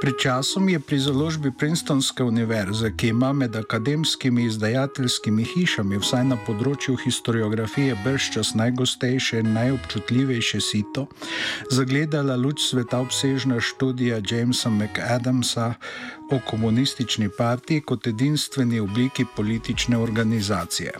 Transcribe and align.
Pred 0.00 0.16
časom 0.16 0.68
je 0.68 0.80
pri 0.80 0.96
založbi 0.96 1.50
Princetonske 1.52 2.24
univerze, 2.24 2.88
ki 2.96 3.08
ima 3.12 3.32
med 3.36 3.56
akademskimi 3.56 4.46
izdajateljskimi 4.48 5.44
hišami, 5.44 5.98
vsaj 6.00 6.24
na 6.24 6.38
področju 6.46 6.96
historiografije, 7.02 7.98
brščas 8.00 8.54
najgostejše 8.56 9.42
in 9.44 9.52
najobčutljivejše 9.52 10.60
sito, 10.64 11.04
zagledala 11.68 12.38
luč 12.40 12.64
sveta 12.70 13.02
obsežna 13.04 13.60
študija 13.60 14.22
Jamesa 14.24 14.72
McAdamsa 14.72 15.74
o 16.30 16.38
komunistični 16.46 17.28
partiji 17.38 17.80
kot 17.80 18.06
edinstveni 18.06 18.80
obliki 18.80 19.24
politične 19.36 19.98
organizacije. 19.98 20.92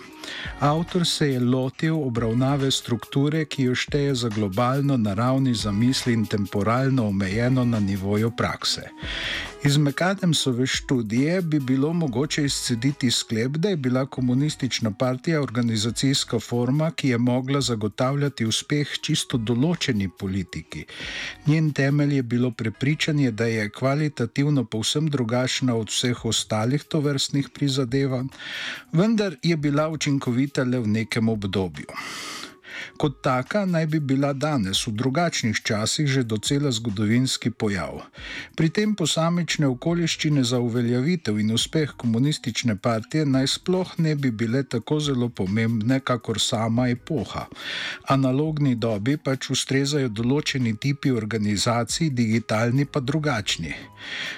Avtor 0.61 1.07
se 1.07 1.31
je 1.31 1.41
lotil 1.41 2.03
obravnave 2.03 2.71
strukture, 2.71 3.45
ki 3.45 3.63
jo 3.63 3.75
šteje 3.75 4.15
za 4.15 4.29
globalno 4.29 4.97
naravni 4.97 5.55
zamisli 5.55 6.13
in 6.13 6.27
temporalno 6.27 7.07
omejeno 7.09 7.65
na 7.65 7.81
nivoju 7.81 8.31
prakse. 8.31 8.89
Iz 9.65 9.77
Mekademsove 9.77 10.67
študije 10.67 11.43
bi 11.43 11.59
bilo 11.61 11.93
mogoče 11.93 12.45
izcediti 12.45 13.11
sklep, 13.11 13.51
da 13.51 13.69
je 13.69 13.77
bila 13.77 14.07
komunistična 14.07 14.91
partija 14.91 15.43
organizacijska 15.43 16.39
forma, 16.41 16.91
ki 16.91 17.09
je 17.09 17.19
mogla 17.19 17.61
zagotavljati 17.61 18.47
uspeh 18.47 18.95
čisto 19.03 19.37
določeni 19.37 20.09
politiki. 20.19 20.87
Njen 21.47 21.73
temelj 21.73 22.17
je 22.17 22.23
bilo 22.23 22.51
prepričanje, 22.51 23.31
da 23.31 23.47
je 23.47 23.69
kvalitativno 23.71 24.65
povsem 24.65 25.11
drugačna 25.11 25.77
od 25.77 25.93
vseh 25.93 26.25
ostalih 26.25 26.83
tovrstnih 26.85 27.49
prizadevanj, 27.49 28.33
vendar 28.93 29.37
je 29.43 29.57
bila 29.57 29.89
učinkovita 29.89 30.65
le 30.65 30.81
v 30.81 30.89
nekem 30.89 31.29
obdobju. 31.29 32.01
Kot 32.97 33.23
taka 33.23 33.65
naj 33.67 33.87
bi 33.87 34.01
bila 34.01 34.33
danes 34.33 34.87
v 34.87 34.93
drugačnih 34.93 35.63
časih 35.65 36.07
že 36.07 36.23
docela 36.23 36.71
zgodovinski 36.73 37.51
pojav. 37.51 38.03
Pri 38.57 38.69
tem 38.69 38.95
posamične 38.95 39.67
okoliščine 39.67 40.45
za 40.45 40.61
uveljavitev 40.61 41.39
in 41.41 41.53
uspeh 41.55 41.95
komunistične 41.97 42.77
partije 42.77 43.27
naj 43.27 43.47
sploh 43.47 43.95
ne 43.99 44.15
bi 44.15 44.31
bile 44.31 44.63
tako 44.63 45.01
zelo 45.01 45.29
pomembne, 45.29 46.01
kakor 46.01 46.41
sama 46.41 46.89
epoha. 46.89 47.47
Analogni 48.09 48.75
dobi 48.75 49.17
pač 49.17 49.51
ustrezajo 49.51 50.09
določeni 50.09 50.77
tipi 50.77 51.11
organizacij, 51.11 52.11
digitalni 52.11 52.85
pa 52.85 53.01
drugačni. 53.01 53.75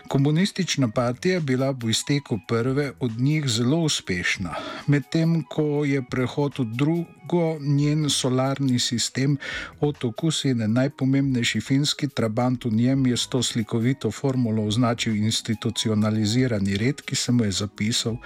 Komunistična 0.08 0.88
partija 0.88 1.34
je 1.34 1.40
bila 1.40 1.70
v 1.70 1.90
izteku 1.90 2.38
prve 2.48 2.92
od 3.00 3.20
njih 3.20 3.46
zelo 3.48 3.78
uspešna, 3.86 4.54
medtem 4.86 5.42
ko 5.48 5.84
je 5.84 6.02
prehod 6.02 6.58
v 6.58 6.64
drugo 6.64 7.58
njen 7.60 8.10
solarni 8.10 8.78
sistem 8.78 9.36
od 9.80 10.04
okusine 10.04 10.68
najpomembnejši 10.68 11.60
finski 11.60 12.08
trabant 12.08 12.64
v 12.64 12.72
njem 12.72 13.06
je 13.06 13.16
s 13.16 13.26
to 13.26 13.42
slikovito 13.42 14.10
formulo 14.10 14.64
označil 14.66 15.16
institucionalizirani 15.16 16.76
red, 16.76 17.02
ki 17.02 17.16
se 17.16 17.32
mu 17.32 17.44
je 17.44 17.52
zapisal 17.52 18.16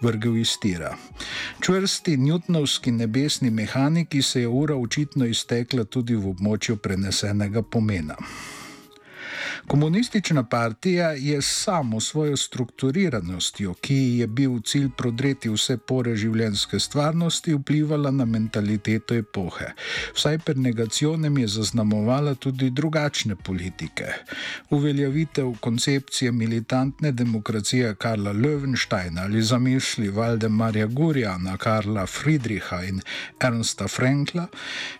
vrgel 0.00 0.36
iz 0.36 0.58
tira. 0.60 0.96
Čvrsti 1.60 2.16
newtonovski 2.16 2.90
nebesni 2.90 3.50
mehaniki 3.50 4.22
se 4.22 4.40
je 4.40 4.48
ura 4.48 4.76
očitno 4.76 5.26
iztekla 5.26 5.84
tudi 5.84 6.14
v 6.14 6.28
območju 6.28 6.76
prenesenega 6.76 7.62
pomena. 7.62 8.16
Komunistična 9.66 10.42
partija 10.44 11.10
je 11.10 11.42
samo 11.42 12.00
svojo 12.00 12.36
strukturiranostjo, 12.36 13.74
ki 13.74 13.94
je 13.94 14.26
bil 14.26 14.60
cilj 14.60 14.88
prodreti 14.96 15.48
vse 15.48 15.76
pore 15.76 16.16
življenjske 16.16 16.80
stvarnosti, 16.80 17.54
vplivala 17.54 18.10
na 18.10 18.24
mentaliteto 18.24 19.14
epohe. 19.14 19.72
Vsaj 20.16 20.38
per 20.38 20.58
negacionem 20.58 21.38
je 21.38 21.48
zaznamovala 21.48 22.34
tudi 22.34 22.70
drugačne 22.70 23.36
politike. 23.36 24.08
Uveljavitev 24.70 25.54
koncepcije 25.60 26.32
militantne 26.32 27.12
demokracije 27.12 27.94
Karla 27.94 28.32
Löwensteina 28.32 29.24
ali 29.24 29.42
zamisli 29.42 30.08
Valdemarja 30.08 30.86
Gurjana, 30.86 31.56
Karla 31.56 32.06
Friedricha 32.06 32.82
in 32.84 33.00
Ernsta 33.40 33.88
Frankla, 33.88 34.46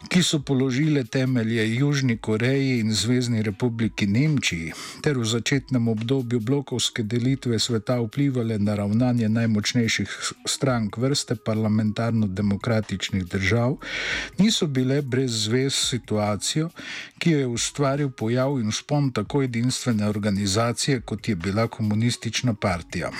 ki 0.09 0.23
so 0.23 0.39
položile 0.39 1.05
temelje 1.05 1.75
Južni 1.75 2.17
Koreji 2.17 2.79
in 2.81 2.93
Zvezdni 2.94 3.43
republiki 3.43 4.06
Nemčiji, 4.06 4.52
Nemčiji 4.53 4.73
ter 5.03 5.19
v 5.19 5.25
začetnem 5.25 5.89
obdobju 5.89 6.41
blokovske 6.41 7.03
delitve 7.03 7.59
sveta 7.59 7.99
vplivali 8.01 8.59
na 8.59 8.75
ravnanje 8.75 9.29
najmočnejših 9.29 10.11
strank 10.47 10.97
vrste 10.97 11.35
parlamentarno-demokratičnih 11.35 13.25
držav, 13.27 13.77
niso 14.39 14.67
bile 14.67 15.03
brez 15.03 15.49
zvez 15.49 15.75
situacijo, 15.75 16.71
ki 17.19 17.31
jo 17.31 17.39
je 17.39 17.47
ustvaril 17.47 18.11
pojav 18.11 18.61
in 18.61 18.73
spon 18.73 19.11
tako 19.12 19.43
edinstvene 19.43 20.09
organizacije, 20.09 21.01
kot 21.01 21.29
je 21.29 21.37
bila 21.37 21.67
komunistična 21.67 22.55
partija 22.55 23.11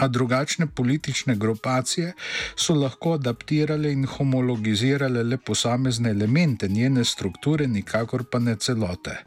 a 0.00 0.08
drugačne 0.08 0.66
politične 0.66 1.36
grupacije 1.36 2.12
so 2.56 2.74
lahko 2.74 3.12
adaptirale 3.12 3.92
in 3.92 4.06
homologizirale 4.06 5.22
le 5.22 5.36
posamezne 5.36 6.10
elemente 6.10 6.68
njene 6.68 7.04
strukture, 7.04 7.66
nikakor 7.66 8.24
pa 8.32 8.38
ne 8.38 8.56
celote. 8.56 9.18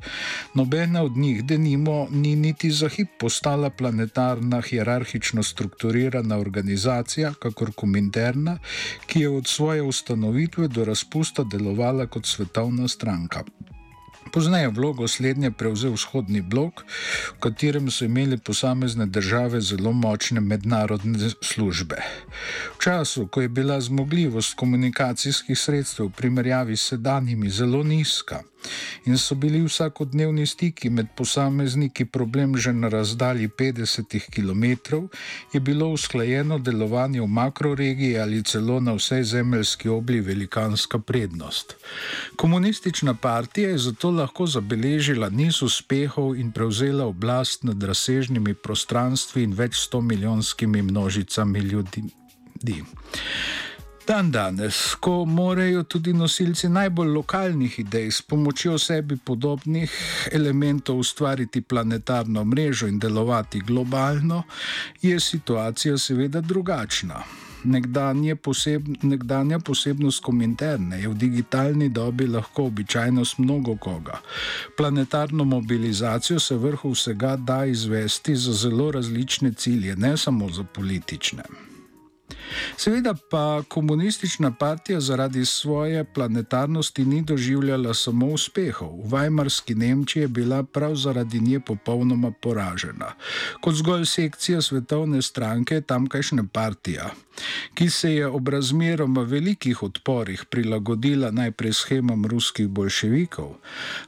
Nobena 0.54 1.04
od 1.04 1.18
njih, 1.18 1.43
denimo, 1.48 2.08
ni 2.12 2.36
niti 2.36 2.72
za 2.72 2.90
hip 2.90 3.10
postala 3.20 3.70
planetarna, 3.70 4.62
hierarhično 4.62 5.44
strukturirana 5.44 6.38
organizacija, 6.38 7.34
kakor 7.40 7.72
kominterna, 7.76 8.58
ki 9.06 9.20
je 9.20 9.30
od 9.30 9.48
svoje 9.48 9.82
ustanovitve 9.82 10.68
do 10.68 10.86
razpusta 10.86 11.44
delovala 11.44 12.08
kot 12.08 12.26
svetovna 12.26 12.88
stranka. 12.88 13.44
Poznaje 14.34 14.70
vlogo 14.70 15.08
slednje 15.08 15.52
prevzel 15.52 15.94
vzhodni 15.94 16.42
blok, 16.42 16.82
v 17.36 17.40
katerem 17.40 17.92
so 17.92 18.06
imeli 18.06 18.38
posamezne 18.38 19.06
države 19.06 19.62
zelo 19.62 19.92
močne 19.94 20.42
mednarodne 20.42 21.30
službe. 21.42 22.02
V 22.74 22.82
času, 22.84 23.28
ko 23.28 23.42
je 23.42 23.50
bila 23.50 23.78
zmogljivost 23.82 24.56
komunikacijskih 24.58 25.60
sredstev 25.60 26.10
v 26.10 26.18
primerjavi 26.18 26.78
s 26.78 26.90
sedanjimi 26.96 27.50
zelo 27.50 27.84
nizka, 27.84 28.42
in 29.06 29.18
so 29.18 29.36
bili 29.36 29.62
vsakodnevni 29.64 30.46
stiki 30.48 30.90
med 30.90 31.08
posamezniki 31.18 32.06
problem 32.06 32.58
že 32.58 32.74
na 32.74 32.90
razdalji 32.90 33.48
50 33.48 34.20
km, 34.36 34.64
je 35.54 35.60
bilo 35.60 35.88
usklajeno 35.88 36.60
delovanje 36.60 37.22
v 37.22 37.28
makroregiji 37.28 38.18
ali 38.20 38.44
celo 38.44 38.80
na 38.80 38.94
vsej 38.94 39.24
zemeljski 39.24 39.90
obli 39.90 40.22
velikanska 40.22 41.00
prednost. 41.00 41.76
Komunistična 42.36 43.14
partija 43.14 43.70
je 43.70 43.78
zato 43.78 44.12
lahko 44.24 44.48
zabeležila 44.48 45.30
niz 45.30 45.60
uspehov 45.62 46.36
in 46.40 46.52
prevzela 46.56 47.06
oblast 47.12 47.68
nad 47.68 47.84
razsežnimi 47.84 48.56
prostranstvi 48.56 49.44
in 49.44 49.54
več 49.54 49.84
sto 49.84 50.02
milijonskimi 50.02 50.82
množicami 50.82 51.60
ljudi. 51.60 52.08
Dan 54.08 54.32
danes, 54.32 54.96
ko 55.00 55.26
morajo 55.26 55.84
tudi 55.84 56.14
nosilci 56.14 56.70
najbolj 56.70 57.12
lokalnih 57.18 57.80
idej 57.80 58.12
s 58.12 58.22
pomočjo 58.22 58.76
sebi 58.78 59.16
podobnih 59.16 59.92
elementov 60.32 61.00
ustvariti 61.00 61.62
planetarno 61.62 62.44
mrežo 62.44 62.88
in 62.88 63.00
delovati 63.00 63.60
globalno, 63.60 64.44
je 65.02 65.20
situacija 65.20 65.98
seveda 65.98 66.42
drugačna. 66.42 67.24
Nekdanje 67.64 68.36
poseb, 68.36 68.88
nekdanja 69.02 69.60
posebnost 69.60 70.24
kominterne 70.24 71.02
je 71.02 71.10
v 71.10 71.18
digitalni 71.18 71.90
dobi 71.90 72.28
lahko 72.28 72.66
običajnost 72.66 73.38
mnogo 73.38 73.76
koga. 73.76 74.20
Planetarno 74.78 75.44
mobilizacijo 75.44 76.40
se 76.40 76.56
vrhu 76.56 76.92
vsega 76.92 77.36
da 77.36 77.66
izvesti 77.66 78.36
za 78.36 78.54
zelo 78.54 78.92
različne 78.92 79.54
cilje, 79.54 79.96
ne 79.96 80.18
samo 80.18 80.50
za 80.50 80.64
politične. 80.64 81.44
Seveda 82.78 83.14
pa 83.30 83.64
komunistična 83.68 84.52
partija 84.52 85.00
zaradi 85.00 85.46
svoje 85.46 86.04
planetarnosti 86.04 87.06
ni 87.06 87.22
doživljala 87.22 87.94
samo 87.94 88.26
uspehov. 88.26 88.90
V 89.04 89.12
Weimarski 89.12 89.76
Nemčiji 89.76 90.22
je 90.22 90.28
bila 90.28 90.64
prav 90.64 90.96
zaradi 90.96 91.40
nje 91.40 91.60
popolnoma 91.60 92.32
poražena. 92.32 93.14
Kot 93.62 93.76
zgolj 93.76 94.06
sekcija 94.06 94.62
svetovne 94.62 95.22
stranke, 95.22 95.82
tamkajšnja 95.82 96.44
partija 96.54 97.12
ki 97.74 97.90
se 97.90 98.14
je 98.14 98.28
ob 98.28 98.50
razmeroma 98.50 99.22
velikih 99.22 99.84
odporih 99.84 100.46
prilagodila 100.50 101.32
najprej 101.32 101.74
schemam 101.74 102.26
ruskih 102.26 102.68
bolševikov, 102.68 103.56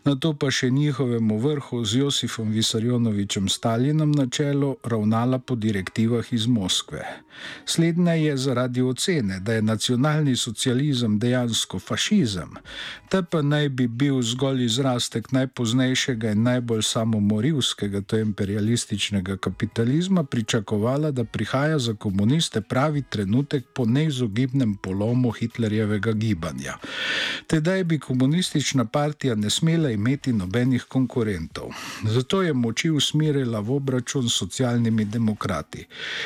na 0.06 0.15
to 0.15 0.33
pa 0.33 0.51
še 0.51 0.69
njihovemu 0.69 1.38
vrhu 1.39 1.83
z 1.86 2.03
Josifom 2.06 2.51
Visarjonovičem 2.51 3.50
Stalinom 3.50 4.12
na 4.12 4.27
čelu 4.30 4.75
ravnala 4.83 5.39
po 5.39 5.56
direktivah 5.56 6.33
iz 6.33 6.47
Moskve. 6.47 7.06
Slednja 7.65 8.13
je 8.13 8.35
je 8.36 8.44
zaradi 8.44 8.82
ocene, 8.82 9.40
da 9.40 9.54
je 9.54 9.62
nacionalni 9.62 10.36
socializem 10.36 11.20
dejansko 11.20 11.80
fašizem, 11.80 12.58
ta 13.10 13.22
pa 13.22 13.42
naj 13.42 13.70
bi 13.70 13.88
bil 13.88 14.22
zgolj 14.22 14.66
izrastek 14.66 15.32
najpoznejšega 15.32 16.32
in 16.36 16.44
najbolj 16.44 16.82
samomorilskega, 16.84 18.02
to 18.02 18.18
je 18.18 18.26
imperialističnega 18.28 19.38
kapitalizma, 19.38 20.24
pričakovala, 20.24 21.12
da 21.12 21.24
prihaja 21.24 21.80
za 21.80 21.94
komuniste 21.94 22.62
pravi 22.62 23.02
trenutek 23.10 23.66
po 23.74 23.86
neizogibnem 23.86 24.76
polomu 24.76 25.31
Hitlerjevega 25.31 26.12
gibanja. 26.12 26.78
Tedaj 27.48 27.84
bi 27.84 28.00
komunistična 28.00 28.86
partija 28.86 29.36
ne 29.36 29.50
smela 29.50 29.92
imeti 29.92 30.34
nobenih 30.34 30.84
konkurentov. 30.84 31.70
Zato 32.04 32.42
je 32.42 32.54
moči 32.54 32.90
usmerila 32.90 33.60
v 33.60 33.72
obračun 33.76 34.30
s 34.30 34.38
socialnimi 34.38 35.06
demokrati. 35.06 35.86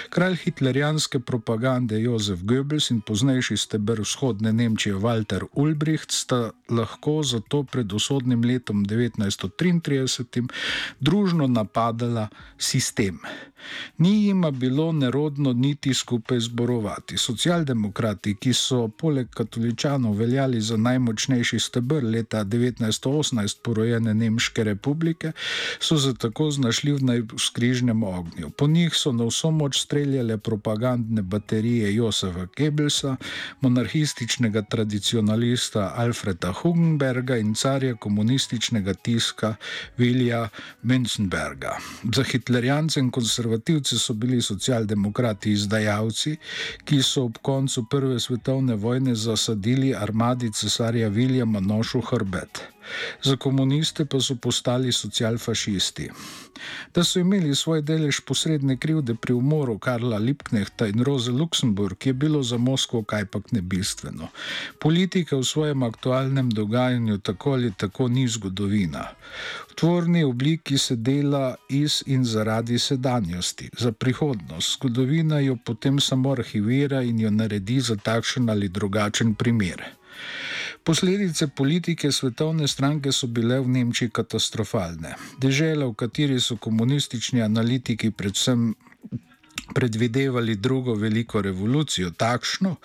Kralj 0.10 0.36
hitlerjanske 0.36 1.20
propagande 1.20 1.99
Jozef 2.02 2.44
Goebbels 2.44 2.90
in 2.92 3.02
poznejši 3.02 3.58
steber 3.58 4.02
vzhodne 4.02 4.54
Nemčije 4.54 4.96
Walter 4.96 5.46
Ulbricht 5.54 6.12
sta 6.12 6.52
lahko 6.70 7.24
zato 7.24 7.64
pred 7.64 7.94
usodnim 7.94 8.44
letom 8.44 8.86
1933 8.86 10.48
družno 11.00 11.48
napadala 11.48 12.30
sistem. 12.58 13.20
Ni 13.98 14.26
jima 14.26 14.52
bilo 14.52 14.92
nerodno 14.92 15.54
niti 15.54 15.94
skupaj 15.94 16.40
zborovati. 16.40 17.18
Socialdemokrati, 17.18 18.36
ki 18.36 18.54
so 18.54 18.88
poleg 18.88 19.30
katoličanov 19.30 20.14
veljali 20.18 20.62
za 20.62 20.78
najmočnejši 20.78 21.60
stebr 21.60 22.04
leta 22.04 22.44
1918 22.46 23.58
porojene 23.64 24.14
Nemške 24.14 24.64
republike, 24.64 25.32
so 25.80 25.98
se 25.98 26.14
tako 26.14 26.52
znašli 26.52 26.94
v 26.94 27.04
najskrižnem 27.04 28.04
ognju. 28.04 28.50
Po 28.50 28.68
njih 28.68 28.94
so 28.94 29.12
na 29.12 29.26
vso 29.26 29.52
moč 29.52 29.82
streljale 29.82 30.38
propagandne 30.38 31.22
baterije 31.22 31.96
Josefa 31.96 32.48
Goebbelsa, 32.58 33.16
monarhističnega 33.62 34.62
tradicionalista 34.62 35.94
Alfreda 35.96 36.54
Hugenberga 36.54 37.38
in 37.38 37.54
carja 37.56 37.96
komunističnega 37.96 38.94
tiska 38.94 39.56
Vilja 39.98 40.50
Münzenberga. 40.84 41.78
Za 42.16 42.24
hitlerjance 42.24 43.00
in 43.00 43.12
konservativce 43.12 43.49
so 44.00 44.14
bili 44.14 44.42
socialdemokrati 44.42 45.52
izdajalci, 45.52 46.38
ki 46.86 47.04
so 47.04 47.24
ob 47.24 47.38
koncu 47.42 47.86
Prve 47.90 48.20
svetovne 48.20 48.76
vojne 48.76 49.16
zasadili 49.16 49.96
armadi 49.96 50.52
cesarja 50.54 51.08
Viljama 51.08 51.60
nošu 51.60 52.02
hrbet. 52.02 52.62
Za 53.24 53.36
komuniste 53.36 54.06
pa 54.06 54.22
so 54.22 54.36
postali 54.36 54.92
socialfašisti. 54.92 56.10
Da 56.96 57.04
so 57.04 57.20
imeli 57.20 57.56
svoj 57.56 57.82
delež 57.82 58.20
posredne 58.28 58.78
krivde 58.78 59.16
pri 59.16 59.34
umoru 59.34 59.78
Karla 59.80 60.18
Lipknehta 60.18 60.88
in 60.88 61.04
Roze 61.04 61.32
Luksemburg, 61.32 62.06
je 62.06 62.14
bilo 62.14 62.44
za 62.44 62.58
Moskvo 62.58 63.04
kajpak 63.04 63.52
nebistveno. 63.52 64.28
Politika 64.80 65.38
v 65.38 65.44
svojem 65.44 65.84
aktualnem 65.84 66.50
dogajanju 66.50 67.18
tako 67.18 67.54
ali 67.54 67.72
tako 67.78 68.08
ni 68.08 68.28
zgodovina. 68.28 69.06
V 69.72 69.76
tvorni 69.76 70.24
obliki 70.24 70.78
se 70.78 70.96
dela 70.96 71.56
iz 71.70 72.04
in 72.06 72.26
zaradi 72.26 72.80
sedanjosti. 72.80 73.70
Za 73.78 73.92
prihodnost 73.92 74.74
zgodovina 74.74 75.40
jo 75.40 75.58
potem 75.66 76.00
samo 76.00 76.32
arhivira 76.32 77.02
in 77.02 77.20
jo 77.20 77.32
naredi 77.32 77.80
za 77.80 77.96
takšen 77.96 78.50
ali 78.50 78.68
drugačen 78.68 79.36
primer. 79.36 79.84
Posledice 80.90 81.48
politike 81.48 82.10
svetovne 82.12 82.66
stranke 82.68 83.12
so 83.14 83.28
bile 83.30 83.60
v 83.62 83.70
Nemčiji 83.70 84.10
katastrofalne. 84.10 85.14
Dežela, 85.38 85.86
v 85.86 85.94
kateri 85.94 86.40
so 86.42 86.58
komunistični 86.58 87.46
analitiki 87.46 88.10
predvsem 88.10 88.74
predvidevali 89.76 90.56
drugo 90.56 90.94
veliko 90.94 91.42
revolucijo, 91.42 92.12
takšno, 92.12 92.76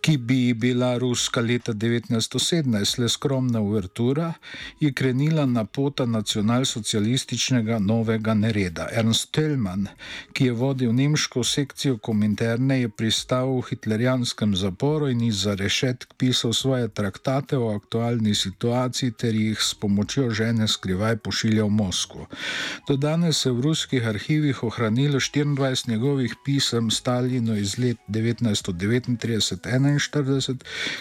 ki 0.00 0.16
bi 0.16 0.54
bila 0.54 0.98
ruska 0.98 1.40
leta 1.40 1.72
1917 1.72 3.00
le 3.00 3.08
skromna 3.08 3.60
uvertura, 3.60 4.32
je 4.80 4.92
krenila 4.92 5.46
na 5.46 5.64
pota 5.64 6.06
nacionalsocialističnega 6.06 7.78
novega 7.78 8.34
nereda. 8.34 8.86
Ernst 8.92 9.32
Tellmann, 9.34 9.88
ki 10.32 10.44
je 10.44 10.52
vodil 10.52 10.92
nemško 10.94 11.44
sekcijo 11.44 11.98
kominterne, 11.98 12.80
je 12.80 12.88
pristal 12.88 13.50
v 13.58 13.64
hitlerijanskem 13.70 14.54
zaporu 14.56 15.08
in 15.10 15.20
iz 15.26 15.46
rešetk 15.46 16.14
pisal 16.16 16.52
svoje 16.52 16.88
traktate 16.88 17.58
o 17.58 17.74
aktualni 17.74 18.34
situaciji 18.34 19.10
ter 19.10 19.34
jih 19.34 19.58
s 19.60 19.74
pomočjo 19.74 20.30
žene 20.30 20.68
skrivaj 20.68 21.16
pošiljal 21.16 21.66
v 21.66 21.70
Moskvo. 21.82 22.28
Do 22.88 22.96
danes 22.96 23.42
se 23.42 23.50
v 23.50 23.60
ruskih 23.60 24.06
arhivih 24.06 24.62
ohranilo 24.62 25.18
24 25.18 25.88
njegovih 25.88 26.05
pisem 26.44 26.90
Stalinu 26.90 27.56
iz 27.56 27.78
let 27.78 27.96
1939. 28.08 29.56
41, 29.66 30.56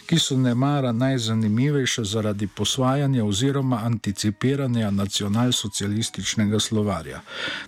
ki 0.05 0.19
so 0.19 0.37
ne 0.37 0.55
mara 0.55 0.91
najzanimivejše 0.91 2.03
zaradi 2.03 2.47
posvajanja 2.47 3.25
oziroma 3.25 3.79
anticipiranja 3.83 4.91
nacionalsocialističnega 4.91 6.59
slovarja. 6.59 7.21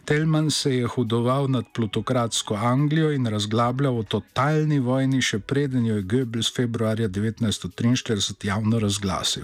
Telman 0.06 0.52
se 0.52 0.76
je 0.76 0.88
hudoval 0.88 1.48
nad 1.52 1.66
plutokratsko 1.74 2.56
Anglijo 2.56 3.12
in 3.12 3.28
razglabljal 3.28 4.00
o 4.00 4.04
totalni 4.04 4.80
vojni, 4.80 5.22
še 5.22 5.40
preden 5.40 5.86
jo 5.86 5.96
je 5.96 6.02
Goebbels 6.02 6.54
februarja 6.56 7.10
1943 7.10 8.48
javno 8.48 8.80
razglasil. 8.80 9.44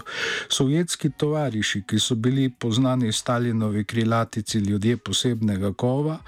Sovjetski 0.50 1.10
tovariši, 1.18 1.84
ki 1.88 2.00
so 2.00 2.16
bili 2.16 2.50
poznani 2.50 3.12
Stalinovi 3.12 3.84
krilatici 3.84 4.60
ljudje 4.60 4.98
posebnega 4.98 5.74
kova, 5.74 6.20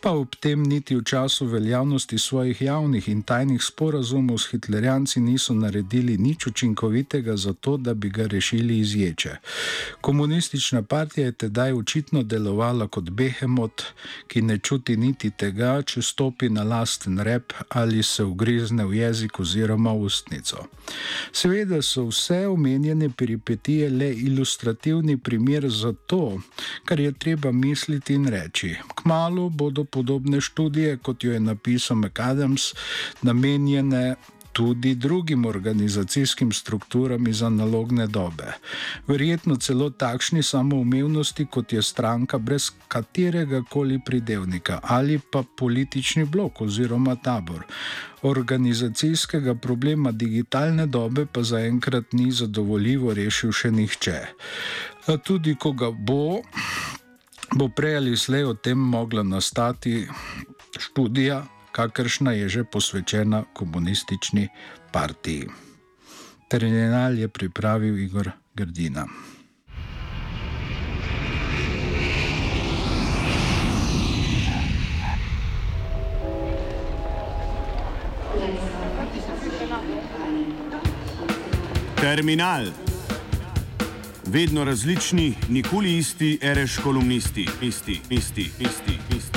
pa 0.00 0.10
ob 0.10 0.36
tem 0.40 0.62
niti 0.62 0.96
v 0.96 1.02
času 1.14 1.46
veljavnosti 1.46 2.18
svojih 2.18 2.62
javnih 2.62 3.08
in 3.08 3.22
tajnih 3.22 3.62
sporazumov 3.62 4.38
s 4.38 4.50
Hitlerjem 4.50 4.94
Britanci 5.04 5.20
niso 5.20 5.54
naredili 5.54 6.18
nič 6.18 6.46
učinkovitega 6.46 7.36
za 7.36 7.52
to, 7.52 7.76
da 7.76 7.94
bi 7.94 8.08
ga 8.08 8.26
rešili 8.26 8.78
iz 8.78 8.94
ječe. 8.94 9.36
Komunistična 10.00 10.82
partija 10.82 11.26
je 11.26 11.32
tedaj 11.32 11.72
očitno 11.72 12.22
delovala 12.22 12.88
kot 12.88 13.10
behemot, 13.10 13.82
ki 14.26 14.42
ne 14.42 14.58
čuti 14.58 14.96
niti 14.96 15.30
tega, 15.30 15.82
če 15.82 16.02
stopi 16.02 16.48
na 16.48 16.62
lasten 16.62 17.18
rep 17.18 17.52
ali 17.68 18.02
se 18.02 18.24
ugrizne 18.24 18.84
v 18.84 18.94
jezik 18.94 19.40
oziroma 19.40 19.92
ustnico. 19.92 20.64
Seveda 21.32 21.82
so 21.82 22.06
vse 22.08 22.46
omenjene 22.46 23.10
peripetije 23.10 23.90
le 23.90 24.12
ilustrativni 24.14 25.18
primer 25.18 25.68
za 25.68 25.92
to, 26.06 26.40
kar 26.84 27.00
je 27.00 27.12
treba 27.12 27.52
misliti 27.52 28.14
in 28.14 28.28
reči. 28.28 28.76
Kmalo 29.02 29.48
bodo 29.48 29.84
podobne 29.84 30.40
študije, 30.40 30.96
kot 31.04 31.24
jo 31.24 31.32
je 31.36 31.40
napisal 31.40 32.00
McAdams, 32.00 32.72
namenjene 33.22 34.14
tudi 34.54 34.94
drugim 34.94 35.46
organizacijskim 35.46 36.52
strukturam 36.52 37.26
iz 37.28 37.42
analogne 37.42 38.06
dobe. 38.06 38.52
Verjetno 39.06 39.56
celo 39.56 39.90
takšni 39.90 40.42
samoumevnosti, 40.42 41.46
kot 41.46 41.72
je 41.72 41.82
stranka 41.82 42.38
brez 42.38 42.70
katerega 42.88 43.62
koli 43.70 44.00
pridevnika 44.06 44.78
ali 44.82 45.18
pa 45.32 45.42
politični 45.56 46.24
blok 46.24 46.60
oziroma 46.60 47.16
tabor. 47.16 47.66
Organizacijskega 48.22 49.54
problema 49.54 50.12
digitalne 50.12 50.86
dobe 50.86 51.26
pa 51.26 51.42
zaenkrat 51.42 52.12
ni 52.12 52.30
zadovoljivo 52.32 53.14
rešil 53.14 53.52
še 53.52 53.70
nihče. 53.70 54.18
Tudi 55.24 55.56
ko 55.60 55.72
ga 55.72 55.90
bo, 55.90 56.40
bo 57.58 57.68
prej 57.68 57.96
ali 57.96 58.16
slej 58.16 58.44
o 58.44 58.54
tem 58.54 58.78
mogla 58.78 59.22
nastati 59.22 60.06
študija 60.94 61.42
kakršna 61.72 62.32
je 62.32 62.48
že 62.48 62.64
posvečena 62.64 63.42
komunistični 63.52 64.48
partiji. 64.92 65.48
Terminal 66.48 67.18
je 67.18 67.28
pripravil 67.28 67.98
Igor 67.98 68.30
Grdina. 68.54 69.06
Terminal. 82.00 82.70
Vedno 84.26 84.64
različni, 84.64 85.34
nikoli 85.48 85.98
isti, 85.98 86.38
ereš 86.42 86.78
kolumnisti, 86.78 87.48
isti, 87.62 87.66
isti, 87.66 88.00
isti, 88.10 88.10
isti, 88.10 88.60
isti, 88.60 88.62
isti. 88.62 89.16
isti. 89.16 89.33